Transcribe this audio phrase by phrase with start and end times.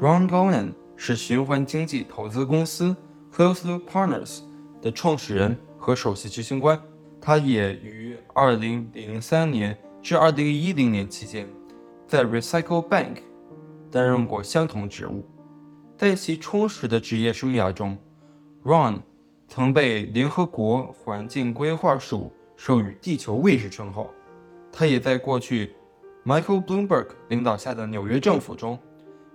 [0.00, 2.94] Ron Gonen 是循环经济投资公司
[3.34, 4.42] Closed Loop Partners
[4.80, 6.80] 的创始人和首席执行官。
[7.20, 11.48] 他也于2003年至2010年期间，
[12.06, 13.16] 在 Recycle Bank
[13.90, 15.26] 担任过相同职务。
[15.96, 17.98] 在其充实的职业生涯中
[18.62, 19.00] ，Ron
[19.48, 24.08] 曾被联合国环境规划署授予“地球卫士”称号。
[24.70, 25.74] 他也在过去
[26.24, 28.78] Michael Bloomberg 领导下的纽约政府中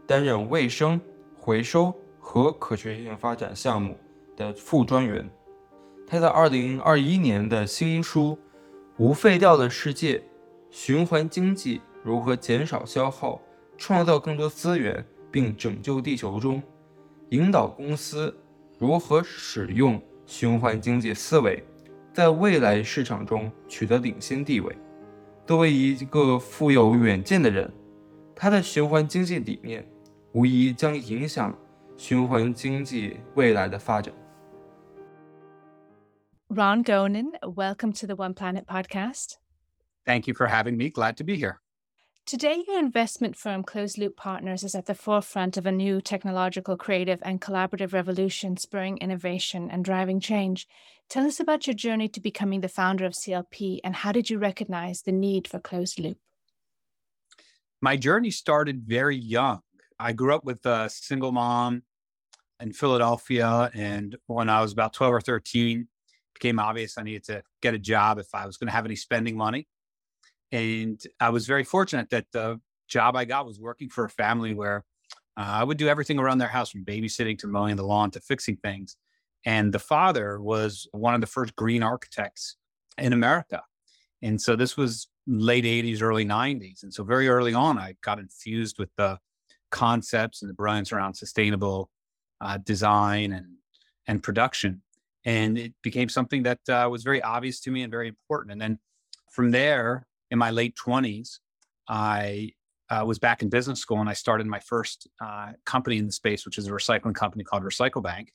[0.05, 0.99] 担任卫生、
[1.35, 3.97] 回收和可持续性发展项目
[4.35, 5.29] 的副专员。
[6.05, 8.37] 他在2021年的新书
[8.97, 10.21] 《无废掉的世界：
[10.69, 13.41] 循环经济如何减少消耗、
[13.77, 16.61] 创造更多资源并拯救地球》中，
[17.29, 18.35] 引导公司
[18.77, 21.63] 如何使用循环经济思维，
[22.13, 24.75] 在未来市场中取得领先地位。
[25.47, 27.71] 作为一个富有远见的人，
[28.35, 29.85] 他的循环经济理念
[30.33, 31.55] 无疑将影响
[31.95, 34.11] 循环经济未来的发展。
[36.49, 39.37] Ron Gonen, welcome to the One Planet podcast.
[40.05, 40.89] Thank you for having me.
[40.89, 41.59] Glad to be here.
[42.25, 46.77] Today, your investment firm Closed Loop Partners is at the forefront of a new technological,
[46.77, 50.67] creative, and collaborative revolution spurring innovation and driving change.
[51.09, 54.39] Tell us about your journey to becoming the founder of CLP and how did you
[54.39, 56.17] recognize the need for Closed Loop?
[57.81, 59.61] My journey started very young.
[60.03, 61.83] I grew up with a single mom
[62.59, 63.71] in Philadelphia.
[63.73, 65.87] And when I was about 12 or 13, it
[66.33, 68.97] became obvious I needed to get a job if I was going to have any
[68.97, 69.65] spending money.
[70.51, 72.59] And I was very fortunate that the
[72.89, 74.83] job I got was working for a family where
[75.37, 78.19] uh, I would do everything around their house from babysitting to mowing the lawn to
[78.19, 78.97] fixing things.
[79.45, 82.57] And the father was one of the first green architects
[82.97, 83.63] in America.
[84.21, 86.83] And so this was late 80s, early 90s.
[86.83, 89.17] And so very early on, I got infused with the
[89.73, 91.89] concepts and the brilliance around sustainable
[92.39, 93.47] uh, design and,
[94.07, 94.81] and production.
[95.25, 98.51] And it became something that uh, was very obvious to me and very important.
[98.51, 98.79] And then
[99.31, 101.39] from there, in my late 20s,
[101.89, 102.51] I
[102.89, 106.11] uh, was back in business school and I started my first uh, company in the
[106.11, 108.31] space, which is a recycling company called Recycle Bank.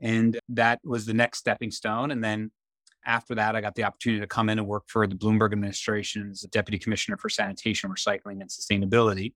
[0.00, 2.10] And that was the next stepping stone.
[2.10, 2.50] And then
[3.04, 6.30] after that, I got the opportunity to come in and work for the Bloomberg administration
[6.30, 9.32] as a deputy commissioner for sanitation, recycling, and sustainability,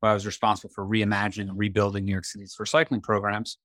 [0.00, 3.58] where I was responsible for reimagining and rebuilding New York City's recycling programs.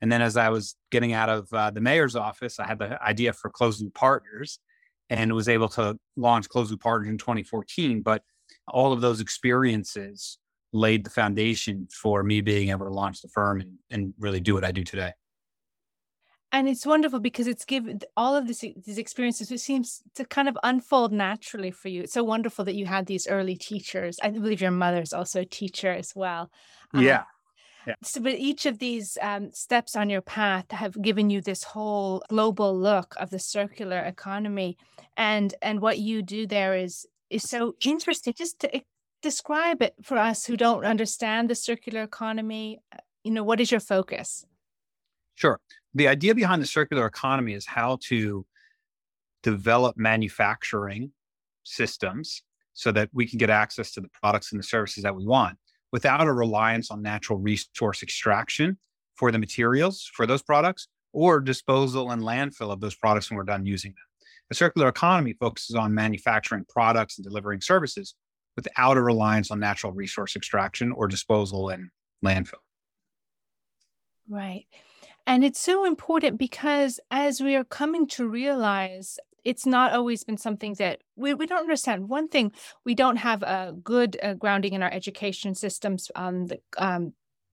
[0.00, 3.02] And then as I was getting out of uh, the mayor's office, I had the
[3.02, 4.58] idea for Closed Loop Partners
[5.10, 8.02] and was able to launch Closed Loop Partners in 2014.
[8.02, 8.22] But
[8.68, 10.38] all of those experiences
[10.72, 14.54] laid the foundation for me being able to launch the firm and, and really do
[14.54, 15.12] what I do today.
[16.54, 20.48] And it's wonderful because it's given all of this, these experiences, it seems to kind
[20.48, 22.02] of unfold naturally for you.
[22.02, 24.20] It's so wonderful that you had these early teachers.
[24.22, 26.52] I believe your mother's also a teacher as well.
[26.94, 27.00] Yeah.
[27.00, 27.26] Um,
[27.88, 27.94] yeah.
[28.04, 32.22] So, but each of these um, steps on your path have given you this whole
[32.28, 34.78] global look of the circular economy,
[35.16, 38.32] and and what you do there is is so interesting.
[38.32, 38.80] Just to
[39.22, 43.72] describe it for us who don't understand the circular economy, uh, you know, what is
[43.72, 44.46] your focus?
[45.34, 45.60] Sure.
[45.94, 48.46] The idea behind the circular economy is how to
[49.42, 51.12] develop manufacturing
[51.64, 55.24] systems so that we can get access to the products and the services that we
[55.24, 55.56] want
[55.92, 58.78] without a reliance on natural resource extraction
[59.16, 63.44] for the materials for those products or disposal and landfill of those products when we're
[63.44, 64.04] done using them.
[64.48, 68.14] The circular economy focuses on manufacturing products and delivering services
[68.56, 71.90] without a reliance on natural resource extraction or disposal and
[72.24, 72.54] landfill.
[74.28, 74.66] Right.
[75.26, 80.38] And it's so important because as we are coming to realize it's not always been
[80.38, 82.08] something that we, we don't understand.
[82.08, 82.52] One thing,
[82.84, 87.12] we don't have a good uh, grounding in our education systems on the um,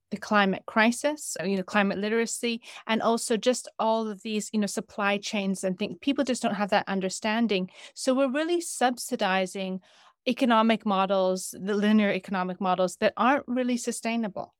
[0.10, 4.68] the climate crisis, you know, climate literacy, and also just all of these, you know,
[4.68, 5.96] supply chains and things.
[6.02, 7.70] People just don't have that understanding.
[7.96, 9.80] So we're really subsidizing
[10.28, 14.54] economic models, the linear economic models that aren't really sustainable.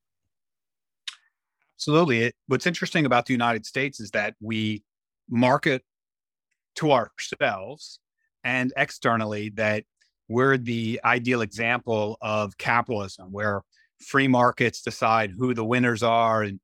[1.82, 2.26] Absolutely.
[2.26, 4.84] It, what's interesting about the United States is that we
[5.28, 5.82] market
[6.76, 7.98] to ourselves
[8.44, 9.86] and externally that
[10.30, 13.64] we're the ideal example of capitalism where
[14.00, 16.60] free markets decide who the winners are and,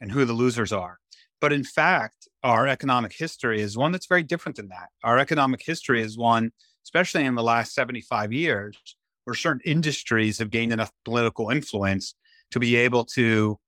[0.00, 0.96] and who the losers are.
[1.38, 4.88] But in fact, our economic history is one that's very different than that.
[5.04, 6.50] Our economic history is one,
[6.86, 8.78] especially in the last 75 years,
[9.24, 12.14] where certain industries have gained enough political influence
[12.52, 13.58] to be able to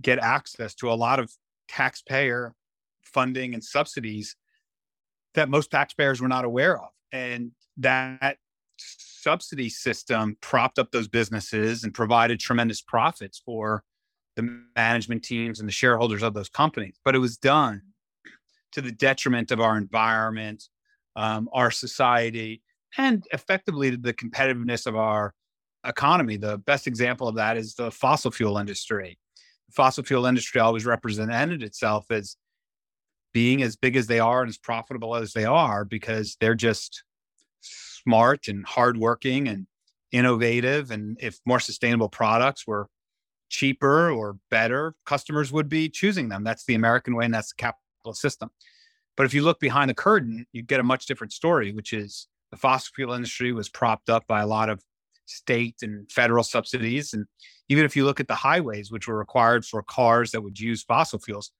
[0.00, 1.32] get access to a lot of
[1.68, 2.54] taxpayer
[3.02, 4.36] funding and subsidies
[5.34, 6.88] that most taxpayers were not aware of.
[7.12, 8.38] And that
[8.76, 13.84] subsidy system propped up those businesses and provided tremendous profits for
[14.36, 17.82] the management teams and the shareholders of those companies, but it was done
[18.72, 20.64] to the detriment of our environment,
[21.16, 22.62] um, our society,
[22.96, 25.34] and effectively the competitiveness of our
[25.84, 26.36] economy.
[26.36, 29.18] The best example of that is the fossil fuel industry.
[29.72, 32.36] Fossil fuel industry always represented itself as
[33.32, 37.04] being as big as they are and as profitable as they are because they're just
[37.60, 39.66] smart and hardworking and
[40.12, 40.90] innovative.
[40.90, 42.88] And if more sustainable products were
[43.48, 46.44] cheaper or better, customers would be choosing them.
[46.44, 48.50] That's the American way and that's the capitalist system.
[49.16, 52.26] But if you look behind the curtain, you get a much different story, which is
[52.50, 54.82] the fossil fuel industry was propped up by a lot of
[55.30, 57.12] state and federal subsidies.
[57.12, 57.26] And
[57.68, 60.82] even if you look at the highways, which were required for cars that would use
[60.82, 61.52] fossil fuels,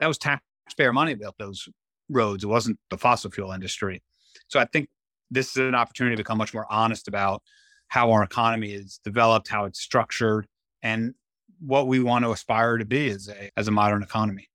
[0.00, 1.68] that was taxpayer money built those
[2.08, 2.44] roads.
[2.44, 4.02] It wasn't the fossil fuel industry.
[4.48, 4.88] So I think
[5.30, 7.42] this is an opportunity to become much more honest about
[7.88, 10.46] how our economy is developed, how it's structured,
[10.82, 11.14] and
[11.60, 14.48] what we want to aspire to be as a as a modern economy.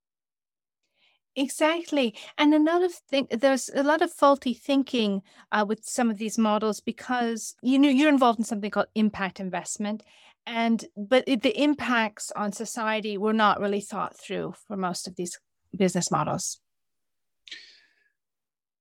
[1.39, 2.13] Exactly.
[2.37, 5.21] And another thing, there's a lot of faulty thinking
[5.53, 9.39] uh, with some of these models because you know you're involved in something called impact
[9.39, 10.03] investment,
[10.45, 15.15] and but it, the impacts on society were not really thought through for most of
[15.15, 15.39] these
[15.73, 16.59] business models.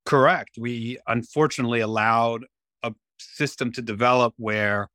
[0.05, 0.59] Correct.
[0.59, 2.45] We unfortunately allowed
[2.83, 4.89] a system to develop where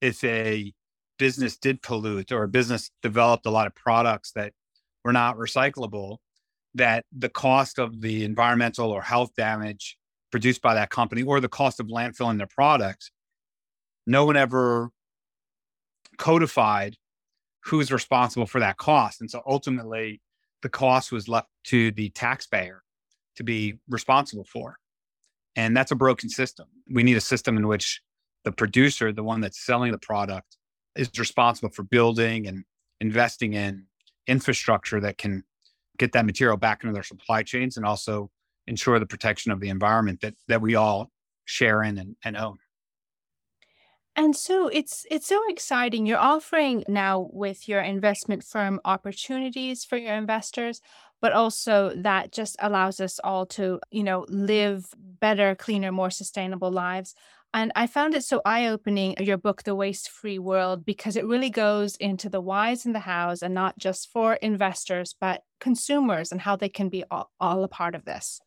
[0.00, 0.72] if a
[1.18, 4.54] business did pollute or a business developed a lot of products that
[5.04, 6.16] were not recyclable,
[6.74, 9.96] that the cost of the environmental or health damage
[10.30, 13.10] produced by that company or the cost of landfilling their products,
[14.06, 14.90] no one ever
[16.18, 16.96] codified
[17.64, 19.20] who's responsible for that cost.
[19.20, 20.20] And so ultimately,
[20.62, 22.82] the cost was left to the taxpayer
[23.36, 24.76] to be responsible for.
[25.56, 26.68] And that's a broken system.
[26.90, 28.00] We need a system in which
[28.44, 30.56] the producer, the one that's selling the product,
[30.96, 32.64] is responsible for building and
[33.00, 33.86] investing in
[34.26, 35.44] infrastructure that can
[36.00, 38.30] get that material back into their supply chains and also
[38.66, 41.10] ensure the protection of the environment that that we all
[41.44, 42.58] share in and, and own.
[44.16, 46.06] And so it's it's so exciting.
[46.06, 50.80] You're offering now with your investment firm opportunities for your investors,
[51.20, 56.70] but also that just allows us all to, you know, live better, cleaner, more sustainable
[56.70, 57.14] lives.
[57.52, 61.26] And I found it so eye opening, your book, The Waste Free World, because it
[61.26, 66.32] really goes into the whys and the hows, and not just for investors, but consumers
[66.32, 68.40] and how they can be all, all a part of this.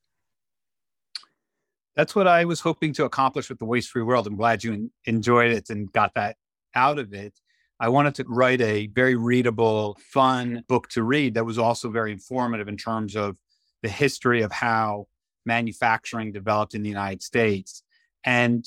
[1.95, 4.25] That's what I was hoping to accomplish with The Waste Free World.
[4.25, 6.37] I'm glad you enjoyed it and got that
[6.73, 7.39] out of it.
[7.79, 12.11] I wanted to write a very readable, fun book to read that was also very
[12.11, 13.37] informative in terms of
[13.83, 15.07] the history of how
[15.45, 17.83] manufacturing developed in the United States.
[18.23, 18.65] And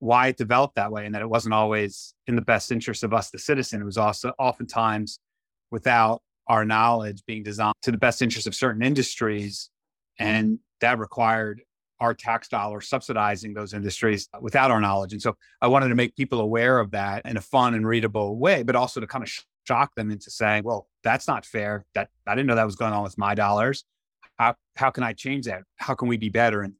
[0.00, 3.12] why it developed that way and that it wasn't always in the best interest of
[3.12, 3.80] us, the citizen.
[3.80, 5.18] It was also oftentimes
[5.70, 9.70] without our knowledge being designed to the best interest of certain industries.
[10.18, 11.62] And that required
[12.00, 15.12] our tax dollars subsidizing those industries without our knowledge.
[15.12, 18.38] And so I wanted to make people aware of that in a fun and readable
[18.38, 19.30] way, but also to kind of
[19.66, 21.84] shock them into saying, well, that's not fair.
[21.94, 23.84] That I didn't know that was going on with my dollars.
[24.38, 25.62] How, how can I change that?
[25.76, 26.62] How can we be better?
[26.62, 26.74] And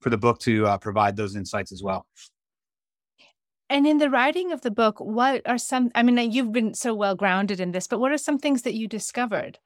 [0.00, 2.06] for the book to uh, provide those insights as well.
[3.72, 6.92] And in the writing of the book, what are some, I mean, you've been so
[6.92, 9.58] well grounded in this, but what are some things that you discovered?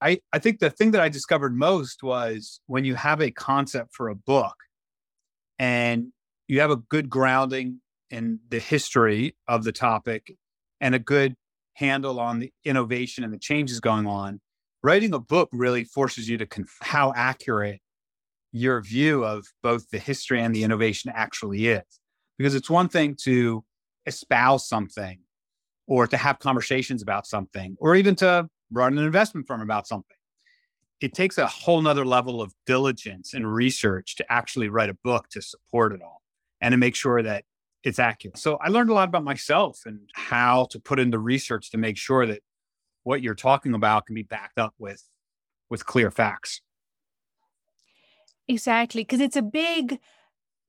[0.00, 3.94] I, I think the thing that I discovered most was when you have a concept
[3.94, 4.54] for a book
[5.58, 6.06] and
[6.46, 10.34] you have a good grounding in the history of the topic
[10.80, 11.34] and a good
[11.74, 14.40] handle on the innovation and the changes going on,
[14.82, 17.82] writing a book really forces you to conf- how accurate
[18.52, 21.97] your view of both the history and the innovation actually is
[22.38, 23.64] because it's one thing to
[24.06, 25.18] espouse something
[25.86, 30.16] or to have conversations about something or even to run an investment firm about something.
[31.00, 35.28] It takes a whole nother level of diligence and research to actually write a book
[35.30, 36.22] to support it all
[36.60, 37.44] and to make sure that
[37.84, 38.38] it's accurate.
[38.38, 41.78] So i learned a lot about myself and how to put in the research to
[41.78, 42.42] make sure that
[43.04, 45.02] what you're talking about can be backed up with
[45.70, 46.60] with clear facts.
[48.48, 49.98] Exactly because it's a big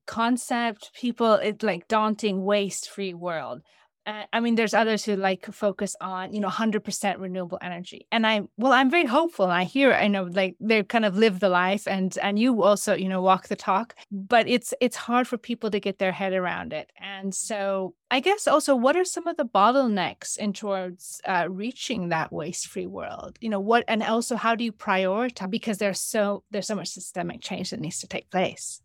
[0.09, 3.61] concept people it's like daunting waste free world.
[4.07, 8.07] Uh, i mean there's others who like focus on you know 100% renewable energy.
[8.11, 9.45] And i well i'm very hopeful.
[9.45, 12.95] I hear i know like they kind of live the life and and you also
[12.95, 16.33] you know walk the talk but it's it's hard for people to get their head
[16.33, 16.87] around it.
[16.99, 22.09] And so i guess also what are some of the bottlenecks in towards uh, reaching
[22.09, 23.37] that waste free world?
[23.41, 26.89] You know what and also how do you prioritize because there's so there's so much
[26.89, 28.81] systemic change that needs to take place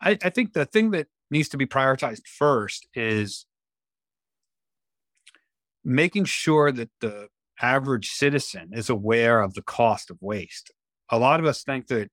[0.00, 3.46] I, I think the thing that needs to be prioritized first is
[5.84, 7.28] making sure that the
[7.60, 10.72] average citizen is aware of the cost of waste.
[11.10, 12.10] A lot of us think that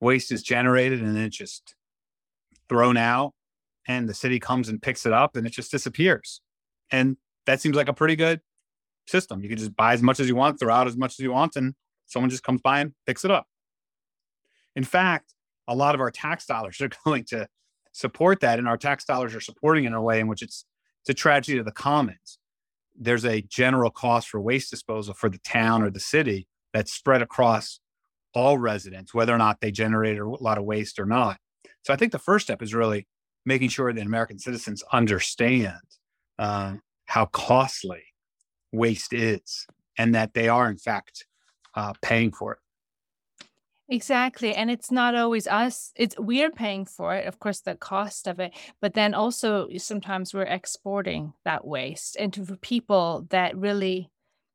[0.00, 1.74] waste is generated and then just
[2.68, 3.34] thrown out,
[3.86, 6.40] and the city comes and picks it up and it just disappears.
[6.90, 8.40] And that seems like a pretty good
[9.06, 9.42] system.
[9.42, 11.32] You can just buy as much as you want, throw out as much as you
[11.32, 11.74] want, and
[12.06, 13.46] someone just comes by and picks it up.
[14.76, 15.34] In fact,
[15.70, 17.46] a lot of our tax dollars are going to
[17.92, 20.66] support that, and our tax dollars are supporting in a way in which it's
[21.02, 22.38] it's a tragedy to the commons.
[22.94, 27.22] There's a general cost for waste disposal for the town or the city that's spread
[27.22, 27.80] across
[28.34, 31.38] all residents, whether or not they generate a lot of waste or not.
[31.82, 33.06] So I think the first step is really
[33.46, 35.80] making sure that American citizens understand
[36.38, 36.74] uh,
[37.06, 38.02] how costly
[38.72, 41.26] waste is and that they are, in fact,
[41.74, 42.58] uh, paying for it.
[43.92, 44.54] Exactly.
[44.54, 45.90] And it's not always us.
[45.96, 50.32] It's we're paying for it, of course, the cost of it, but then also sometimes
[50.32, 54.08] we're exporting that waste into people that really,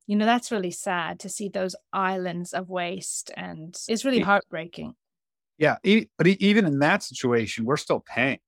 [0.08, 4.94] you know, that's really sad to see those islands of waste and it's really heartbreaking.
[5.58, 5.76] Yeah.
[6.18, 8.40] But even in that situation, we're still paying.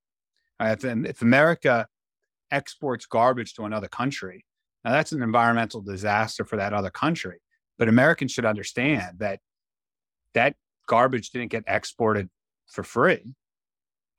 [0.62, 1.88] If, if America
[2.50, 4.46] exports garbage to another country,
[4.86, 7.42] now that's an environmental disaster for that other country.
[7.78, 9.42] But Americans should understand that
[10.34, 10.56] that
[10.88, 12.30] garbage didn't get exported
[12.68, 13.36] for free.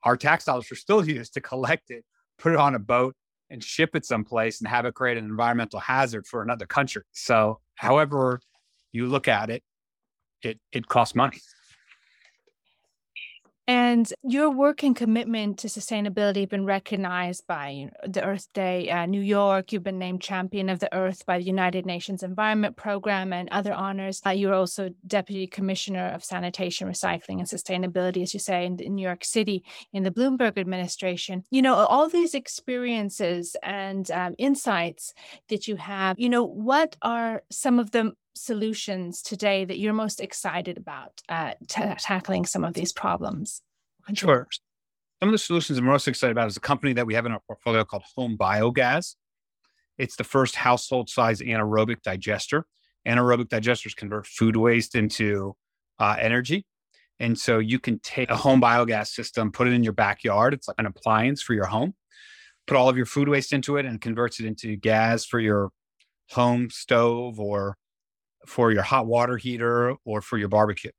[0.03, 2.05] Our tax dollars are still used to collect it,
[2.37, 3.15] put it on a boat,
[3.49, 7.01] and ship it someplace and have it create an environmental hazard for another country.
[7.11, 8.39] So, however
[8.91, 9.63] you look at it,
[10.41, 11.39] it it costs money.
[13.69, 19.05] And your work and commitment to sustainability have been recognized by the Earth Day uh,
[19.05, 19.71] New York.
[19.71, 23.71] You've been named Champion of the Earth by the United Nations Environment Program and other
[23.71, 24.23] honors.
[24.25, 28.95] Uh, you're also Deputy Commissioner of Sanitation, Recycling, and Sustainability, as you say, in, in
[28.95, 31.43] New York City in the Bloomberg administration.
[31.51, 35.13] You know, all these experiences and um, insights
[35.49, 40.21] that you have, you know, what are some of the solutions today that you're most
[40.21, 43.61] excited about uh, t- tackling some of these problems?
[44.13, 44.47] Sure.
[45.21, 47.31] Some of the solutions I'm most excited about is a company that we have in
[47.31, 49.15] our portfolio called Home Biogas.
[49.97, 52.63] It's the first household size anaerobic digester.
[53.05, 55.55] Anaerobic digesters convert food waste into
[55.99, 56.65] uh, energy.
[57.19, 60.53] And so you can take a home biogas system, put it in your backyard.
[60.53, 61.93] It's like an appliance for your home.
[62.65, 65.71] Put all of your food waste into it and converts it into gas for your
[66.29, 67.75] home stove or
[68.45, 70.91] for your hot water heater or for your barbecue.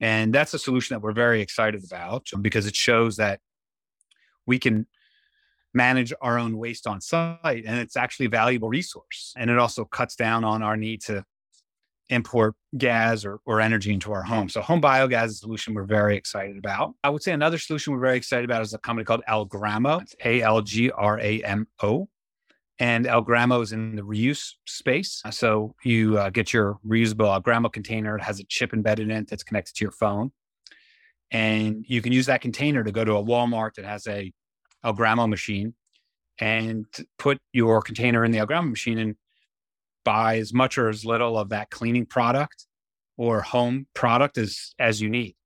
[0.00, 3.40] And that's a solution that we're very excited about um, because it shows that
[4.46, 4.86] we can
[5.72, 9.32] manage our own waste on site and it's actually a valuable resource.
[9.36, 11.24] And it also cuts down on our need to
[12.10, 14.48] import gas or, or energy into our home.
[14.48, 16.94] So home biogas is a solution we're very excited about.
[17.02, 20.02] I would say another solution we're very excited about is a company called Algramo.
[20.02, 22.08] It's A-L-G-R-A-M-O
[22.78, 25.22] and Algramo is in the reuse space.
[25.30, 28.16] So you uh, get your reusable Algramo container.
[28.16, 30.32] It has a chip embedded in it that's connected to your phone.
[31.30, 34.32] And you can use that container to go to a Walmart that has a
[34.84, 35.74] Algramo machine
[36.38, 36.86] and
[37.18, 39.16] put your container in the Algramo machine and
[40.04, 42.66] buy as much or as little of that cleaning product
[43.16, 45.36] or home product as, as you need.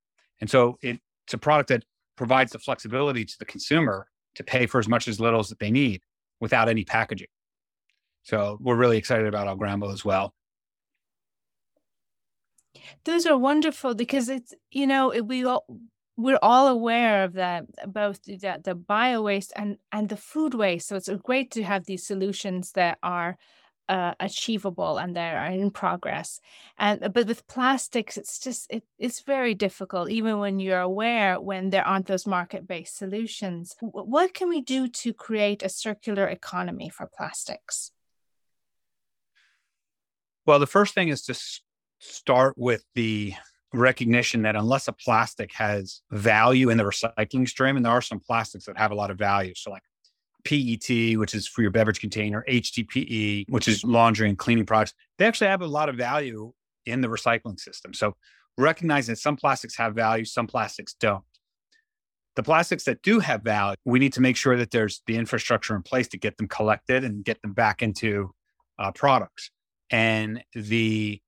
[0.41, 1.83] And so it, it's a product that
[2.17, 5.59] provides the flexibility to the consumer to pay for as much as little as that
[5.59, 6.01] they need
[6.39, 7.27] without any packaging.
[8.23, 10.33] So we're really excited about Algramo as well.
[13.05, 15.65] Those are wonderful because it's you know we all
[16.17, 20.87] we're all aware of that both the, the bio waste and and the food waste.
[20.87, 23.37] So it's great to have these solutions that are
[23.89, 26.39] uh, achievable and they are in progress.
[26.77, 31.71] And but with plastics, it's just it, it's very difficult, even when you're aware when
[31.71, 33.75] there aren't those market-based solutions.
[33.81, 37.91] What can we do to create a circular economy for plastics?
[40.45, 41.61] Well, the first thing is to s-
[41.99, 43.33] start with the
[43.73, 48.19] recognition that unless a plastic has value in the recycling stream, and there are some
[48.19, 49.83] plastics that have a lot of value, so like
[50.43, 55.25] PET, which is for your beverage container, HDPE, which is laundry and cleaning products, they
[55.25, 56.53] actually have a lot of value
[56.85, 57.93] in the recycling system.
[57.93, 58.15] So
[58.57, 61.23] recognizing that some plastics have value, some plastics don't.
[62.35, 65.75] The plastics that do have value, we need to make sure that there's the infrastructure
[65.75, 68.33] in place to get them collected and get them back into
[68.77, 69.51] uh, products.
[69.89, 71.21] And the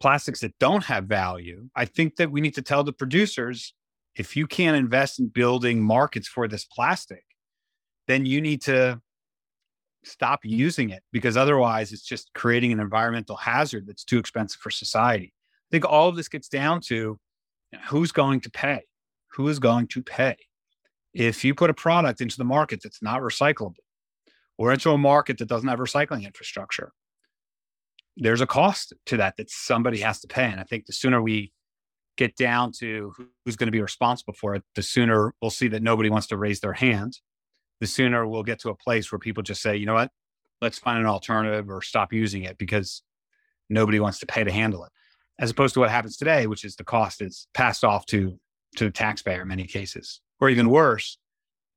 [0.00, 3.74] plastics that don't have value, I think that we need to tell the producers
[4.16, 7.24] if you can't invest in building markets for this plastic,
[8.08, 9.00] then you need to
[10.04, 10.58] stop mm-hmm.
[10.58, 15.32] using it because otherwise it's just creating an environmental hazard that's too expensive for society.
[15.34, 17.18] I think all of this gets down to
[17.88, 18.82] who's going to pay?
[19.32, 20.36] Who is going to pay?
[21.14, 23.76] If you put a product into the market that's not recyclable
[24.58, 26.92] or into a market that doesn't have recycling infrastructure,
[28.16, 30.44] there's a cost to that that somebody has to pay.
[30.44, 31.52] And I think the sooner we
[32.16, 33.12] get down to
[33.44, 36.36] who's going to be responsible for it, the sooner we'll see that nobody wants to
[36.36, 37.18] raise their hand.
[37.80, 40.10] The sooner we'll get to a place where people just say, you know what,
[40.60, 43.02] let's find an alternative or stop using it because
[43.68, 44.92] nobody wants to pay to handle it.
[45.38, 48.38] As opposed to what happens today, which is the cost is passed off to
[48.76, 51.18] to the taxpayer in many cases, or even worse,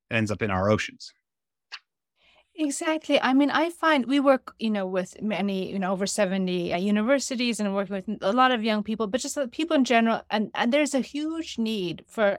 [0.09, 1.11] ends up in our oceans.
[2.57, 3.19] Exactly.
[3.21, 6.77] I mean, I find we work, you know, with many, you know, over 70 uh,
[6.77, 10.21] universities and working with a lot of young people, but just uh, people in general.
[10.29, 12.37] And, and there's a huge need for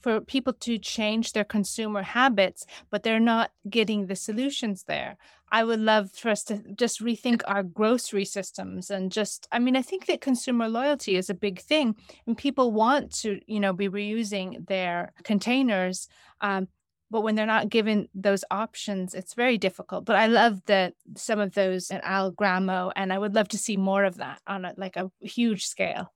[0.00, 5.16] for people to change their consumer habits, but they're not getting the solutions there.
[5.52, 9.76] I would love for us to just rethink our grocery systems and just, I mean,
[9.76, 11.94] I think that consumer loyalty is a big thing
[12.26, 16.08] and people want to, you know, be reusing their containers.
[16.40, 16.66] Um,
[17.12, 20.06] but when they're not given those options, it's very difficult.
[20.06, 23.76] But I love that some of those at Algramo, and I would love to see
[23.76, 26.10] more of that on a, like a huge scale.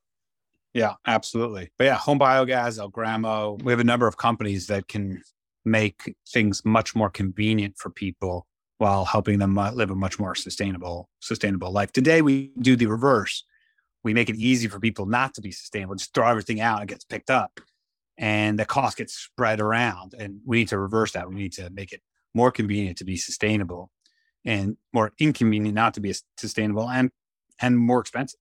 [0.72, 1.70] Yeah, absolutely.
[1.76, 5.22] But yeah, home biogas, Algramo, we have a number of companies that can
[5.66, 8.46] make things much more convenient for people
[8.78, 11.92] while helping them uh, live a much more sustainable sustainable life.
[11.92, 13.44] Today we do the reverse.
[14.02, 16.88] We make it easy for people not to be sustainable, just throw everything out and
[16.88, 17.60] it gets picked up
[18.18, 20.14] and the cost gets spread around.
[20.18, 21.28] And we need to reverse that.
[21.28, 22.00] We need to make it
[22.34, 23.90] more convenient to be sustainable
[24.44, 27.10] and more inconvenient not to be sustainable and
[27.60, 28.38] and more expensive.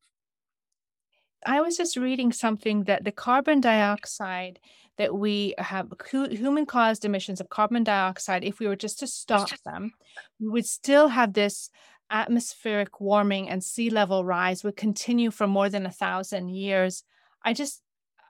[1.45, 4.59] I was just reading something that the carbon dioxide
[4.97, 9.49] that we have human caused emissions of carbon dioxide if we were just to stop
[9.65, 9.91] them
[10.39, 11.69] we would still have this
[12.09, 17.03] atmospheric warming and sea level rise would continue for more than a thousand years
[17.43, 17.81] i just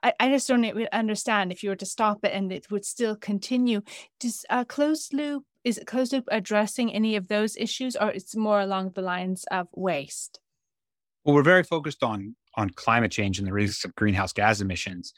[0.02, 3.16] I, I just don't understand if you were to stop it and it would still
[3.16, 3.82] continue.
[4.20, 8.60] Does uh, closed loop is closed loop addressing any of those issues, or it's more
[8.60, 10.40] along the lines of waste?
[11.24, 15.12] Well, we're very focused on on climate change and the risks of greenhouse gas emissions.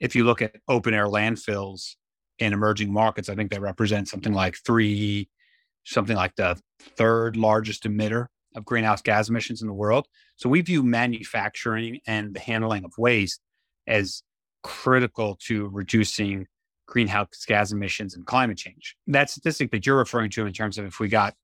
[0.00, 1.94] If you look at open air landfills
[2.38, 5.30] in emerging markets, I think they represent something like three,
[5.84, 10.06] something like the third largest emitter of greenhouse gas emissions in the world.
[10.36, 13.40] So we view manufacturing and the handling of waste
[13.86, 14.22] as
[14.62, 16.46] critical to reducing
[16.86, 18.96] greenhouse gas emissions and climate change.
[19.06, 21.34] That statistic that you're referring to in terms of if we got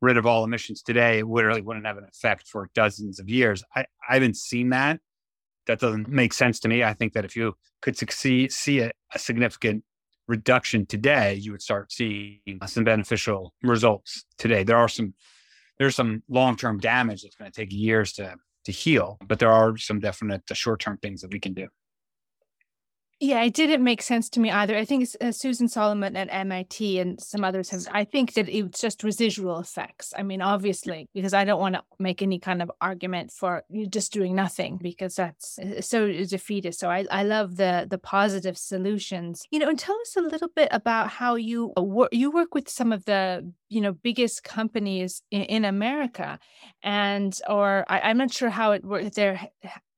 [0.00, 3.62] rid of all emissions today, it literally wouldn't have an effect for dozens of years.
[3.74, 5.00] I, I haven't seen that.
[5.66, 6.82] That doesn't make sense to me.
[6.82, 9.84] I think that if you could succeed, see a, a significant
[10.26, 14.64] reduction today, you would start seeing some beneficial results today.
[14.64, 15.14] There are some
[15.78, 19.18] there's some long-term damage that's going to take years to to heal.
[19.26, 21.68] But there are some definite uh, short term things that we can do.
[23.22, 24.76] Yeah, it didn't make sense to me either.
[24.76, 27.86] I think uh, Susan Solomon at MIT and some others have.
[27.92, 30.12] I think that it's just residual effects.
[30.18, 34.12] I mean, obviously, because I don't want to make any kind of argument for just
[34.12, 36.80] doing nothing because that's uh, so defeatist.
[36.80, 39.44] So I, I love the the positive solutions.
[39.52, 42.08] You know, and tell us a little bit about how you uh, work.
[42.10, 46.40] You work with some of the you know biggest companies in, in America,
[46.82, 49.14] and or I, I'm not sure how it works.
[49.14, 49.40] They're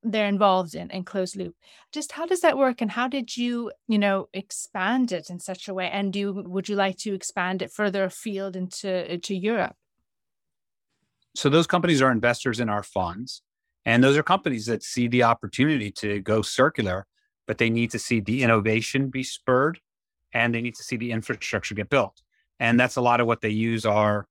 [0.05, 1.55] they're involved in in closed loop.
[1.91, 5.67] Just how does that work and how did you you know expand it in such
[5.67, 9.35] a way and do you, would you like to expand it further afield into into
[9.35, 9.75] europe?
[11.35, 13.41] So those companies are investors in our funds
[13.85, 17.07] and those are companies that see the opportunity to go circular
[17.47, 19.79] but they need to see the innovation be spurred
[20.33, 22.21] and they need to see the infrastructure get built.
[22.59, 24.27] And that's a lot of what they use our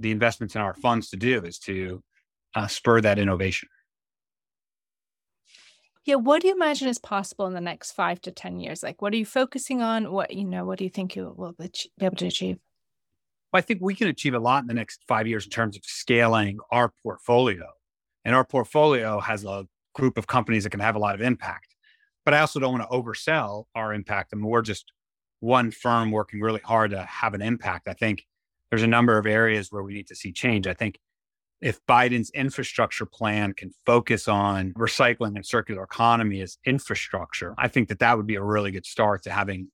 [0.00, 2.02] the investments in our funds to do is to
[2.54, 3.68] uh, spur that innovation
[6.08, 8.82] yeah, what do you imagine is possible in the next five to 10 years?
[8.82, 10.10] Like, what are you focusing on?
[10.10, 12.56] What, you know, what do you think you will be able to achieve?
[13.52, 15.76] Well, I think we can achieve a lot in the next five years in terms
[15.76, 17.66] of scaling our portfolio.
[18.24, 21.74] And our portfolio has a group of companies that can have a lot of impact.
[22.24, 24.30] But I also don't want to oversell our impact.
[24.32, 24.90] I mean, we're just
[25.40, 27.86] one firm working really hard to have an impact.
[27.86, 28.24] I think
[28.70, 30.66] there's a number of areas where we need to see change.
[30.66, 30.98] I think
[31.60, 37.88] if Biden's infrastructure plan can focus on recycling and circular economy as infrastructure, I think
[37.88, 39.68] that that would be a really good start to having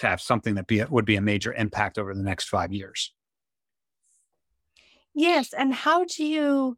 [0.00, 3.12] to have something that be would be a major impact over the next five years.
[5.14, 6.76] Yes, and how do you?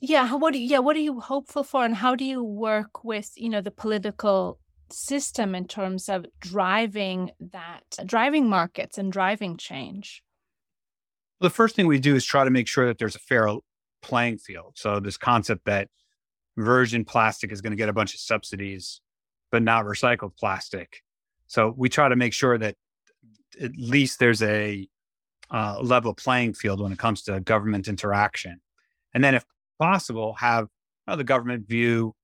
[0.00, 3.48] Yeah, what yeah, what are you hopeful for, and how do you work with you
[3.48, 4.60] know the political
[4.92, 10.23] system in terms of driving that driving markets and driving change?
[11.40, 13.48] The first thing we do is try to make sure that there's a fair
[14.02, 14.72] playing field.
[14.76, 15.88] So this concept that
[16.56, 19.00] virgin plastic is going to get a bunch of subsidies,
[19.50, 21.02] but not recycled plastic.
[21.46, 22.76] So we try to make sure that
[23.60, 24.88] at least there's a
[25.50, 28.60] uh, level playing field when it comes to government interaction.
[29.12, 29.44] And then, if
[29.78, 32.14] possible, have you know, the government view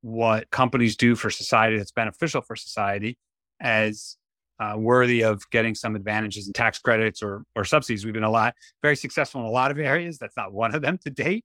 [0.00, 3.16] what companies do for society that's beneficial for society
[3.60, 4.16] as
[4.64, 8.04] uh, worthy of getting some advantages and tax credits or or subsidies.
[8.04, 10.18] We've been a lot very successful in a lot of areas.
[10.18, 11.44] That's not one of them to date.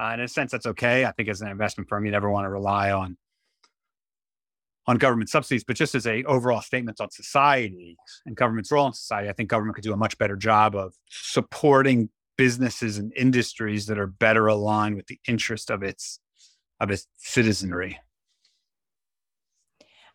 [0.00, 1.04] Uh, in a sense, that's okay.
[1.04, 3.16] I think as an investment firm, you never want to rely on
[4.86, 8.94] on government subsidies, but just as a overall statement on society and government's role in
[8.94, 13.84] society, I think government could do a much better job of supporting businesses and industries
[13.86, 16.20] that are better aligned with the interest of its
[16.80, 17.98] of its citizenry.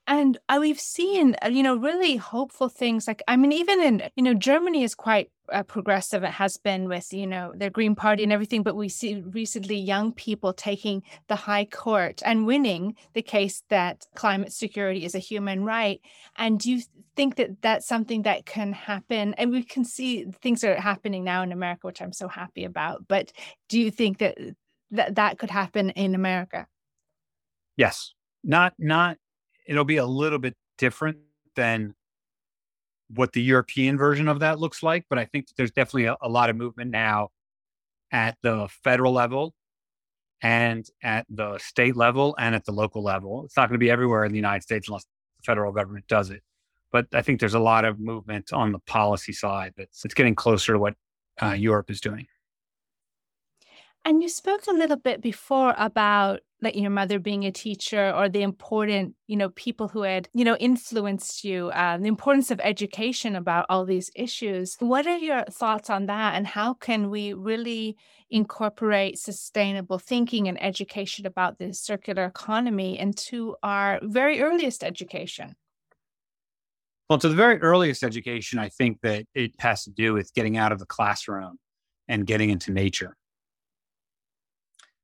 [0.05, 3.07] And uh, we've seen, uh, you know, really hopeful things.
[3.07, 6.23] Like, I mean, even in, you know, Germany is quite uh, progressive.
[6.23, 8.63] It has been with, you know, their Green Party and everything.
[8.63, 14.05] But we see recently young people taking the high court and winning the case that
[14.13, 16.01] climate security is a human right.
[16.35, 16.81] And do you
[17.15, 19.33] think that that's something that can happen?
[19.35, 23.07] And we can see things are happening now in America, which I'm so happy about.
[23.07, 23.31] But
[23.69, 24.37] do you think that
[24.91, 26.67] that, that could happen in America?
[27.77, 28.13] Yes.
[28.43, 29.17] Not, not
[29.65, 31.17] it'll be a little bit different
[31.55, 31.93] than
[33.09, 35.05] what the European version of that looks like.
[35.09, 37.29] But I think there's definitely a, a lot of movement now
[38.11, 39.53] at the federal level
[40.41, 43.45] and at the state level and at the local level.
[43.45, 46.29] It's not going to be everywhere in the United States unless the federal government does
[46.29, 46.41] it.
[46.91, 50.35] But I think there's a lot of movement on the policy side that's it's getting
[50.35, 50.95] closer to what
[51.41, 52.27] uh, Europe is doing.
[54.05, 58.29] And you spoke a little bit before about like your mother being a teacher or
[58.29, 62.59] the important, you know, people who had, you know, influenced you, uh, the importance of
[62.63, 64.75] education about all these issues.
[64.79, 66.35] What are your thoughts on that?
[66.35, 67.97] And how can we really
[68.29, 75.55] incorporate sustainable thinking and education about the circular economy into our very earliest education?
[77.09, 80.57] Well, to the very earliest education, I think that it has to do with getting
[80.57, 81.59] out of the classroom
[82.07, 83.15] and getting into nature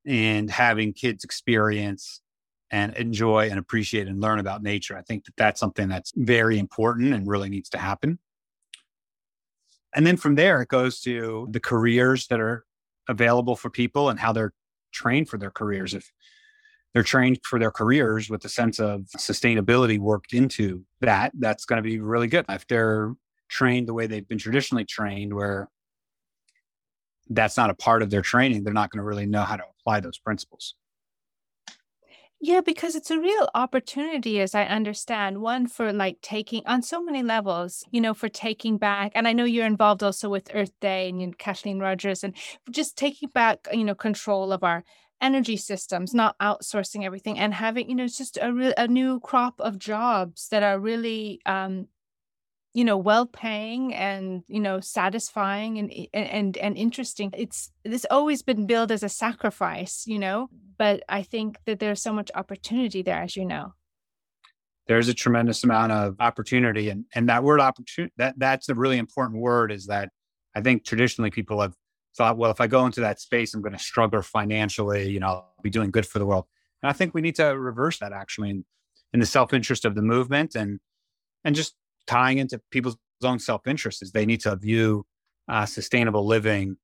[0.09, 2.21] and having kids experience
[2.71, 4.97] and enjoy and appreciate and learn about nature.
[4.97, 8.17] I think that that's something that's very important and really needs to happen.
[9.95, 12.65] And then from there, it goes to the careers that are
[13.07, 14.53] available for people and how they're
[14.91, 15.93] trained for their careers.
[15.93, 16.11] If
[16.93, 21.77] they're trained for their careers with a sense of sustainability worked into that, that's going
[21.77, 22.45] to be really good.
[22.49, 23.13] If they're
[23.47, 25.69] trained the way they've been traditionally trained, where
[27.29, 29.63] that's not a part of their training, they're not going to really know how to
[29.79, 30.75] apply those principles.
[32.41, 37.03] Yeah, because it's a real opportunity, as I understand, one for like taking on so
[37.03, 39.11] many levels, you know, for taking back.
[39.13, 42.33] And I know you're involved also with Earth Day and you know, Kathleen Rogers and
[42.71, 44.85] just taking back, you know, control of our
[45.19, 49.19] energy systems, not outsourcing everything and having, you know, it's just a real a new
[49.19, 51.87] crop of jobs that are really um,
[52.73, 57.31] you know well paying and you know satisfying and and and interesting.
[57.35, 62.01] It's this always been billed as a sacrifice you know but i think that there's
[62.01, 63.73] so much opportunity there as you know.
[64.87, 68.97] There's a tremendous amount of opportunity and and that word opportunity that that's a really
[68.97, 70.09] important word is that
[70.55, 71.75] i think traditionally people have
[72.17, 75.27] thought well if i go into that space i'm going to struggle financially you know
[75.27, 76.45] i'll be doing good for the world.
[76.81, 78.65] And i think we need to reverse that actually in,
[79.13, 80.79] in the self-interest of the movement and
[81.43, 81.75] and just
[82.09, 85.05] tying into people's own self interest is they need to view
[85.47, 86.75] uh, sustainable living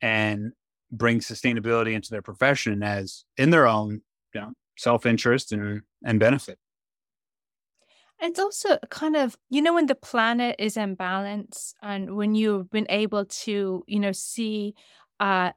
[0.00, 0.52] and
[0.92, 4.00] bring sustainability into their profession as in their own
[4.32, 6.56] you know, self interest and, and benefit.
[8.22, 12.70] It's also kind of, you know, when the planet is in balance and when you've
[12.70, 14.74] been able to, you know, see
[15.18, 15.50] uh,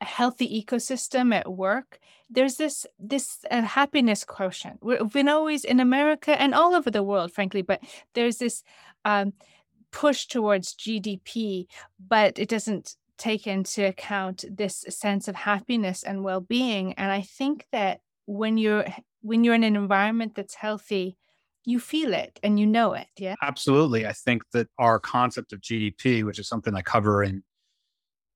[0.00, 1.98] a healthy ecosystem at work
[2.30, 4.78] there's this this uh, happiness quotient.
[4.82, 7.80] We've been always in america and all over the world frankly but
[8.14, 8.62] there's this
[9.04, 9.32] um,
[9.90, 11.66] push towards gdp
[11.98, 16.94] but it doesn't take into account this sense of happiness and well-being.
[16.94, 18.86] And i think that when you're
[19.20, 21.16] when you're in an environment that's healthy
[21.66, 23.34] you feel it and you know it yeah?
[23.42, 24.06] Absolutely.
[24.06, 27.42] I think that our concept of gdp which is something i cover in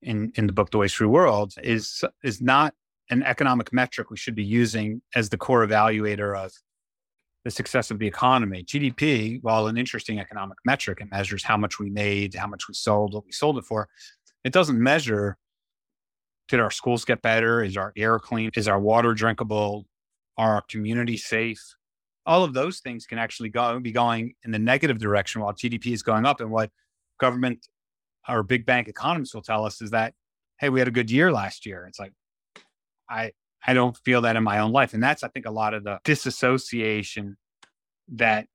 [0.05, 2.75] in, in the book The Waste Free World is is not
[3.11, 6.53] an economic metric we should be using as the core evaluator of
[7.45, 8.65] the success of the economy.
[8.65, 12.75] GDP, while an interesting economic metric, it measures how much we made, how much we
[12.75, 13.89] sold, what we sold it for.
[14.45, 15.37] It doesn't measure
[16.49, 17.63] did our schools get better?
[17.63, 18.51] Is our air clean?
[18.55, 19.87] Is our water drinkable?
[20.37, 21.63] Are our community safe?
[22.27, 25.93] All of those things can actually go be going in the negative direction while GDP
[25.93, 26.41] is going up.
[26.41, 26.71] And what
[27.19, 27.67] government
[28.27, 30.15] our big bank economists will tell us is that,
[30.59, 31.87] hey, we had a good year last year.
[31.87, 32.13] It's like,
[33.09, 33.33] I
[33.67, 34.95] I don't feel that in my own life.
[34.95, 37.37] And that's I think a lot of the disassociation
[38.09, 38.47] that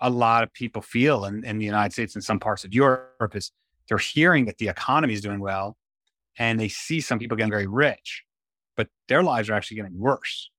[0.00, 3.34] a lot of people feel in, in the United States and some parts of Europe
[3.34, 3.52] is
[3.88, 5.76] they're hearing that the economy is doing well,
[6.38, 8.24] and they see some people getting very rich,
[8.76, 10.50] but their lives are actually getting worse.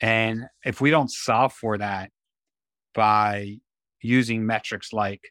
[0.00, 2.10] And if we don't solve for that
[2.94, 3.58] by
[4.00, 5.22] using metrics like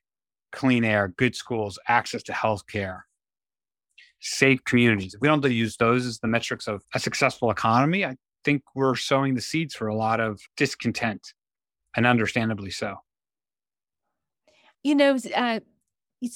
[0.51, 3.01] clean air, good schools, access to healthcare,
[4.19, 8.15] safe communities, if we don't use those as the metrics of a successful economy, I
[8.43, 11.33] think we're sowing the seeds for a lot of discontent,
[11.95, 12.97] and understandably so.
[14.83, 15.59] You know, uh,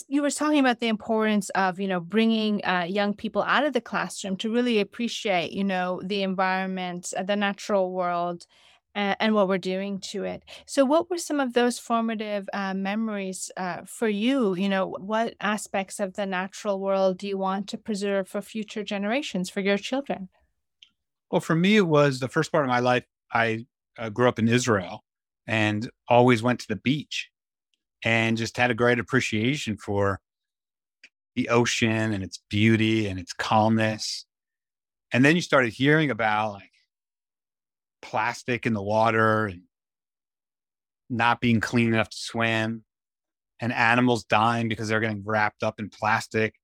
[0.07, 3.73] you were talking about the importance of you know bringing uh, young people out of
[3.73, 8.45] the classroom to really appreciate you know the environment uh, the natural world
[8.95, 10.43] uh, and what we're doing to it.
[10.65, 14.55] So what were some of those formative uh, memories uh, for you?
[14.55, 18.83] You know what aspects of the natural world do you want to preserve for future
[18.83, 20.29] generations for your children?
[21.31, 23.03] Well for me it was the first part of my life
[23.33, 23.65] i
[23.97, 25.03] uh, grew up in israel
[25.47, 27.29] and always went to the beach
[28.03, 30.19] and just had a great appreciation for
[31.35, 34.25] the ocean and its beauty and its calmness.
[35.11, 36.71] And then you started hearing about like
[38.09, 39.61] plastic in the water and
[41.09, 42.83] not being clean enough to swim
[43.59, 46.55] and animals dying because they're getting wrapped up in plastic.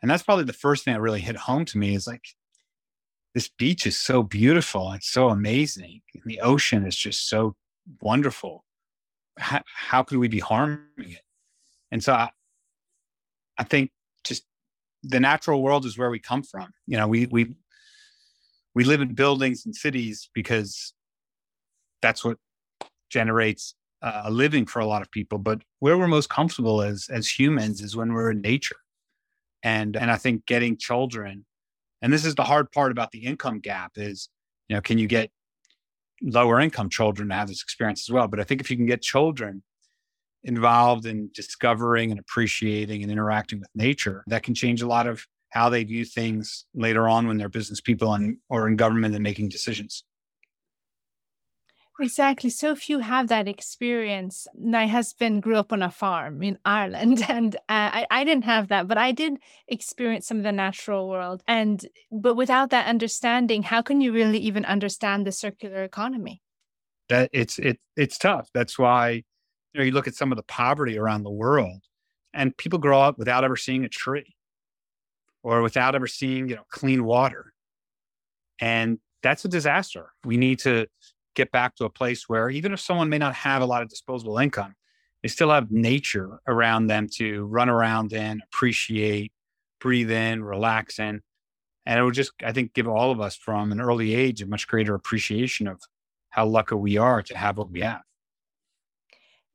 [0.00, 2.24] And that's probably the first thing that really hit home to me is like,
[3.34, 4.90] this beach is so beautiful.
[4.90, 6.00] and so amazing.
[6.14, 7.54] And the ocean is just so
[8.00, 8.64] wonderful
[9.38, 11.22] how, how could we be harming it?
[11.90, 12.30] And so I,
[13.56, 13.90] I think
[14.24, 14.44] just
[15.02, 16.70] the natural world is where we come from.
[16.86, 17.54] You know, we we
[18.74, 20.92] we live in buildings and cities because
[22.02, 22.36] that's what
[23.10, 25.38] generates uh, a living for a lot of people.
[25.38, 28.76] But where we're most comfortable as as humans is when we're in nature.
[29.62, 31.44] And and I think getting children,
[32.00, 34.28] and this is the hard part about the income gap is,
[34.68, 35.30] you know, can you get
[36.22, 38.28] lower income children to have this experience as well.
[38.28, 39.62] But I think if you can get children
[40.44, 45.26] involved in discovering and appreciating and interacting with nature, that can change a lot of
[45.50, 49.22] how they view things later on when they're business people and or in government and
[49.22, 50.04] making decisions.
[52.00, 52.50] Exactly.
[52.50, 54.46] So few have that experience.
[54.56, 58.68] My husband grew up on a farm in Ireland, and uh, I, I didn't have
[58.68, 61.42] that, but I did experience some of the natural world.
[61.48, 66.40] And but without that understanding, how can you really even understand the circular economy?
[67.08, 68.48] That it's it it's tough.
[68.54, 69.24] That's why
[69.72, 71.82] you know you look at some of the poverty around the world,
[72.32, 74.36] and people grow up without ever seeing a tree,
[75.42, 77.52] or without ever seeing you know clean water,
[78.60, 80.12] and that's a disaster.
[80.24, 80.86] We need to
[81.34, 83.88] get back to a place where even if someone may not have a lot of
[83.88, 84.74] disposable income,
[85.22, 89.32] they still have nature around them to run around in, appreciate,
[89.80, 91.20] breathe in, relax in.
[91.86, 94.46] And it would just, I think, give all of us from an early age a
[94.46, 95.80] much greater appreciation of
[96.30, 98.02] how lucky we are to have what we have.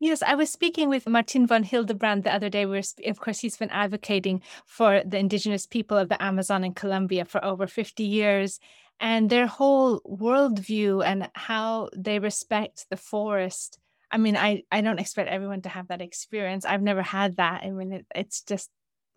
[0.04, 2.66] Yes, I was speaking with Martin von Hildebrand the other day.
[2.66, 7.24] Where, of course, he's been advocating for the indigenous people of the Amazon and Colombia
[7.24, 8.60] for over 50 years
[9.00, 13.80] and their whole worldview and how they respect the forest.
[14.12, 16.66] I mean, I, I don't expect everyone to have that experience.
[16.66, 17.62] I've never had that.
[17.63, 18.70] I mean, it, it's just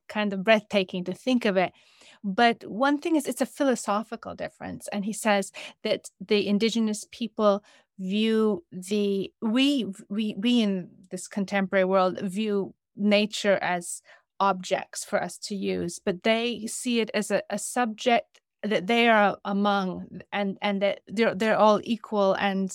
[0.08, 1.72] kind of breathtaking to think of it.
[2.22, 4.86] But one thing is, it's a philosophical difference.
[4.92, 5.50] And he says
[5.82, 7.64] that the indigenous people
[7.98, 14.02] view the, we, we, we in this contemporary world view nature as
[14.40, 19.08] objects for us to use, but they see it as a, a subject that they
[19.08, 22.72] are among and and that they're they're all equal and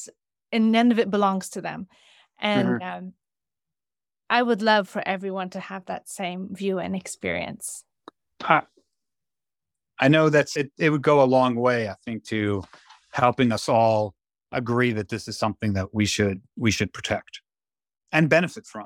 [0.51, 1.87] and none of it belongs to them
[2.39, 2.97] and mm-hmm.
[2.97, 3.13] um,
[4.29, 7.83] i would love for everyone to have that same view and experience
[8.41, 8.63] I,
[9.99, 12.63] I know that's it it would go a long way i think to
[13.11, 14.13] helping us all
[14.51, 17.41] agree that this is something that we should we should protect
[18.11, 18.85] and benefit from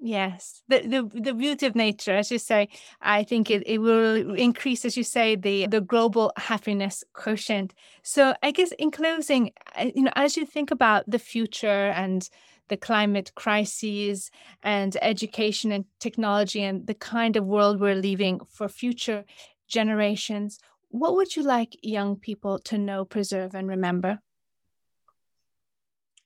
[0.00, 2.68] Yes, the, the the beauty of nature, as you say,
[3.00, 7.74] I think it, it will increase, as you say, the the global happiness quotient.
[8.04, 9.50] So, I guess in closing,
[9.82, 12.28] you know, as you think about the future and
[12.68, 14.30] the climate crises
[14.62, 19.24] and education and technology and the kind of world we're leaving for future
[19.66, 24.20] generations, what would you like young people to know, preserve, and remember?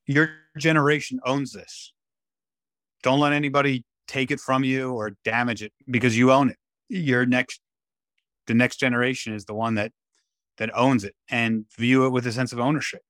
[0.06, 1.92] Your generation owns this
[3.02, 6.56] don't let anybody take it from you or damage it because you own it.
[6.88, 7.60] Your next,
[8.46, 9.92] the next generation is the one that
[10.58, 13.00] that owns it and view it with a sense of ownership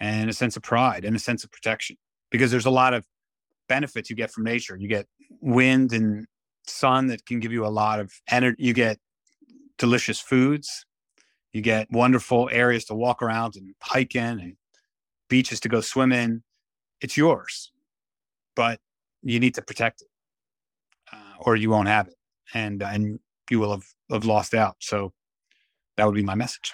[0.00, 1.96] and a sense of pride and a sense of protection
[2.30, 3.04] because there's a lot of
[3.68, 4.76] benefits you get from nature.
[4.76, 5.06] You get
[5.40, 6.26] wind and
[6.66, 8.62] sun that can give you a lot of energy.
[8.62, 8.98] You get
[9.76, 10.86] delicious foods.
[11.52, 14.56] You get wonderful areas to walk around and hike in and
[15.28, 16.42] beaches to go swim in.
[17.00, 17.72] It's yours.
[18.56, 18.80] But
[19.22, 20.08] you need to protect it
[21.12, 22.14] uh, or you won't have it
[22.52, 23.18] and and
[23.50, 24.76] you will have, have lost out.
[24.80, 25.12] So
[25.96, 26.72] that would be my message.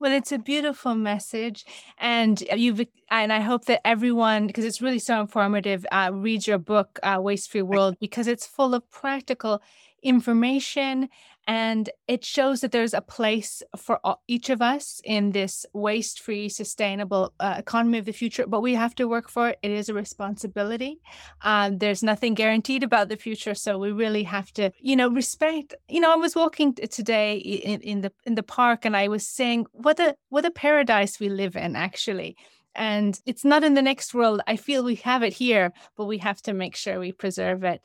[0.00, 1.64] Well, it's a beautiful message,
[1.96, 6.58] and you've and I hope that everyone, because it's really so informative, uh, reads your
[6.58, 9.62] book, uh, Waste Free World, because it's full of practical
[10.02, 11.08] information
[11.46, 16.48] and it shows that there's a place for each of us in this waste free,
[16.48, 19.58] sustainable uh, economy of the future, but we have to work for it.
[19.62, 21.00] It is a responsibility.
[21.42, 23.54] Um, there's nothing guaranteed about the future.
[23.54, 25.74] So we really have to, you know, respect.
[25.88, 29.26] You know, I was walking today in, in the in the park and I was
[29.26, 32.36] saying, what a what a paradise we live in, actually
[32.74, 34.40] and it's not in the next world.
[34.46, 37.82] I feel we have it here, but we have to make sure we preserve it.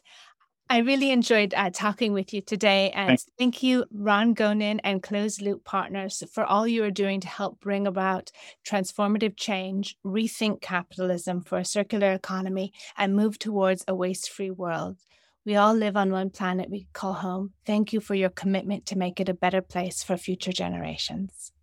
[0.69, 2.91] I really enjoyed uh, talking with you today.
[2.91, 3.25] And Thanks.
[3.37, 7.59] thank you, Ron Gonen and Closed Loop Partners, for all you are doing to help
[7.61, 8.31] bring about
[8.67, 14.97] transformative change, rethink capitalism for a circular economy, and move towards a waste free world.
[15.45, 17.53] We all live on one planet we call home.
[17.65, 21.53] Thank you for your commitment to make it a better place for future generations.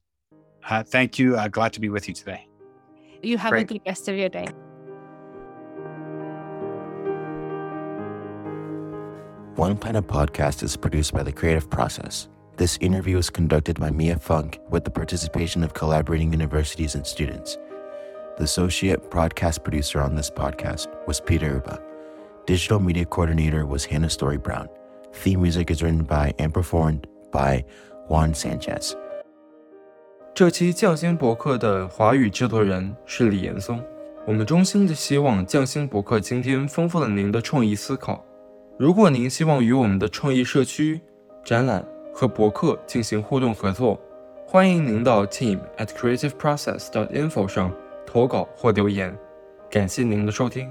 [0.67, 1.37] Uh, thank you.
[1.37, 2.49] Uh, glad to be with you today.
[3.23, 3.63] You have Great.
[3.63, 4.47] a good rest of your day.
[9.56, 12.30] One Planet podcast is produced by The Creative Process.
[12.56, 17.58] This interview was conducted by Mia Funk with the participation of collaborating universities and students.
[18.38, 21.82] The associate broadcast producer on this podcast was Peter Uba.
[22.46, 24.68] Digital media coordinator was Hannah Story Brown.
[25.14, 27.64] Theme music is written by and performed by
[28.08, 28.96] Juan Sanchez.
[30.34, 33.84] 这期匠心博客的华语制作人是李岩松。
[34.26, 38.24] 我们衷心的希望匠心博客今天丰富了您的创意思考。
[38.77, 41.01] 如果您希望与我们的创意社区、
[41.45, 44.01] 展览和博客进行互动合作，
[44.45, 47.73] 欢迎您到 team at creativeprocess.info 上
[48.05, 49.17] 投稿或留言。
[49.71, 50.69] 感谢您的收听。